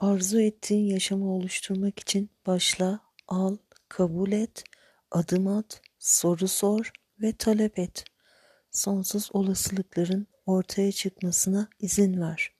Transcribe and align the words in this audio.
Arzu 0.00 0.40
ettiğin 0.40 0.86
yaşamı 0.86 1.32
oluşturmak 1.34 1.98
için 1.98 2.30
başla, 2.46 3.00
al, 3.28 3.56
kabul 3.88 4.32
et, 4.32 4.64
adım 5.10 5.46
at, 5.46 5.82
soru 5.98 6.48
sor 6.48 6.92
ve 7.22 7.32
talep 7.32 7.78
et. 7.78 8.04
Sonsuz 8.70 9.30
olasılıkların 9.32 10.26
ortaya 10.46 10.92
çıkmasına 10.92 11.68
izin 11.80 12.20
ver. 12.20 12.52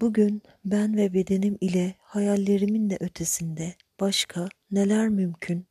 Bugün 0.00 0.42
ben 0.64 0.96
ve 0.96 1.14
bedenim 1.14 1.58
ile 1.60 1.94
hayallerimin 2.00 2.90
de 2.90 2.96
ötesinde 3.00 3.74
başka 4.00 4.48
neler 4.70 5.08
mümkün? 5.08 5.66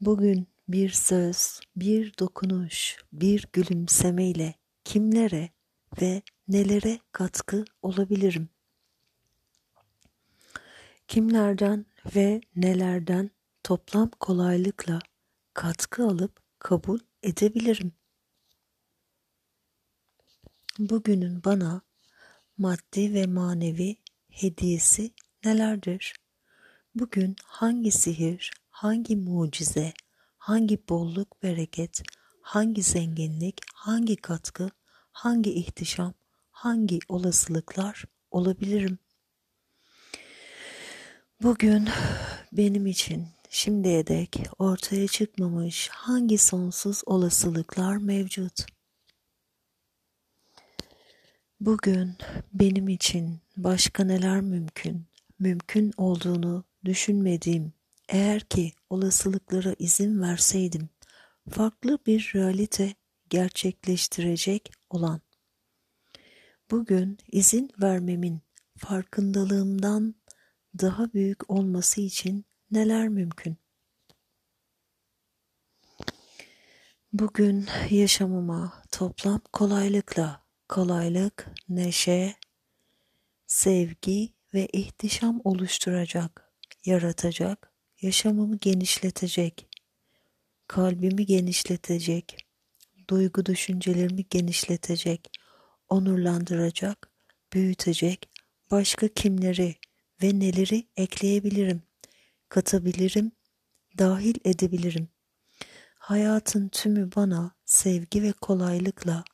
Bugün 0.00 0.46
bir 0.68 0.90
söz, 0.90 1.60
bir 1.76 2.18
dokunuş, 2.18 2.96
bir 3.12 3.48
gülümsemeyle 3.52 4.54
kimlere 4.84 5.48
ve 6.02 6.22
nelere 6.48 6.98
katkı 7.12 7.64
olabilirim? 7.82 8.48
Kimlerden 11.08 11.86
ve 12.16 12.40
nelerden 12.56 13.30
toplam 13.64 14.10
kolaylıkla 14.20 14.98
katkı 15.54 16.04
alıp 16.04 16.42
kabul 16.58 16.98
edebilirim? 17.22 17.92
Bugünün 20.78 21.44
bana 21.44 21.80
maddi 22.58 23.14
ve 23.14 23.26
manevi 23.26 23.96
hediyesi 24.30 25.10
nelerdir? 25.44 26.14
Bugün 26.94 27.36
hangi 27.44 27.90
sihir, 27.90 28.52
hangi 28.70 29.16
mucize, 29.16 29.92
hangi 30.38 30.88
bolluk 30.88 31.42
bereket, 31.42 32.02
hangi 32.40 32.82
zenginlik, 32.82 33.60
hangi 33.74 34.16
katkı, 34.16 34.70
hangi 35.12 35.52
ihtişam, 35.52 36.14
hangi 36.50 36.98
olasılıklar 37.08 38.04
olabilirim? 38.30 38.98
Bugün 41.42 41.88
benim 42.52 42.86
için 42.86 43.28
şimdiye 43.50 44.06
dek 44.06 44.42
ortaya 44.58 45.08
çıkmamış 45.08 45.88
hangi 45.88 46.38
sonsuz 46.38 47.02
olasılıklar 47.06 47.96
mevcut? 47.96 48.66
Bugün 51.60 52.16
benim 52.52 52.88
için 52.88 53.40
başka 53.56 54.04
neler 54.04 54.40
mümkün, 54.40 55.06
mümkün 55.38 55.92
olduğunu 55.96 56.64
düşünmediğim, 56.84 57.72
eğer 58.08 58.40
ki 58.40 58.72
olasılıklara 58.90 59.74
izin 59.78 60.22
verseydim, 60.22 60.88
farklı 61.50 61.98
bir 62.06 62.32
realite 62.34 62.94
gerçekleştirecek 63.30 64.72
olan. 64.90 65.20
Bugün 66.70 67.18
izin 67.32 67.70
vermemin 67.82 68.40
farkındalığımdan 68.76 70.14
daha 70.80 71.12
büyük 71.12 71.50
olması 71.50 72.00
için 72.00 72.44
neler 72.70 73.08
mümkün? 73.08 73.56
Bugün 77.12 77.66
yaşamıma 77.90 78.82
toplam 78.92 79.40
kolaylıkla 79.52 80.42
kolaylık, 80.68 81.48
neşe, 81.68 82.34
sevgi 83.46 84.32
ve 84.54 84.66
ihtişam 84.66 85.40
oluşturacak, 85.44 86.52
yaratacak, 86.84 87.72
yaşamımı 88.00 88.56
genişletecek, 88.56 89.68
kalbimi 90.66 91.26
genişletecek, 91.26 92.36
duygu 93.10 93.46
düşüncelerimi 93.46 94.24
genişletecek, 94.30 95.30
onurlandıracak, 95.88 97.10
büyütecek, 97.52 98.28
başka 98.70 99.08
kimleri 99.08 99.77
ve 100.22 100.38
neleri 100.38 100.88
ekleyebilirim, 100.96 101.82
katabilirim, 102.48 103.32
dahil 103.98 104.34
edebilirim. 104.44 105.08
Hayatın 105.98 106.68
tümü 106.68 107.10
bana 107.16 107.54
sevgi 107.64 108.22
ve 108.22 108.32
kolaylıkla, 108.32 109.24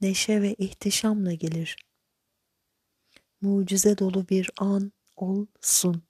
neşe 0.00 0.42
ve 0.42 0.54
ihtişamla 0.54 1.32
gelir. 1.32 1.76
Mucize 3.40 3.98
dolu 3.98 4.28
bir 4.28 4.50
an 4.58 4.92
olsun. 5.16 6.02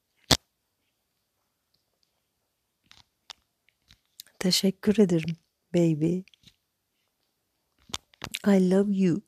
Teşekkür 4.38 4.98
ederim 4.98 5.36
baby. 5.74 6.20
I 8.46 8.70
love 8.70 8.92
you. 8.94 9.22